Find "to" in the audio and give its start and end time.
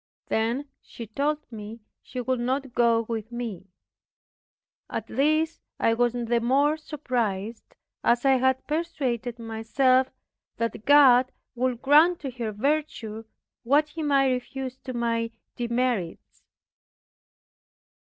12.21-12.31, 14.85-14.93